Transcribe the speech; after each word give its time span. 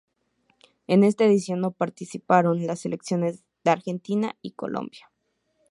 En 0.87 1.03
esta 1.03 1.25
edición 1.25 1.59
no 1.59 1.73
participaron 1.73 2.65
las 2.65 2.79
selecciones 2.79 3.43
de 3.63 3.69
Argentina 3.69 4.35
y 4.41 4.53
Colombia. 4.53 5.11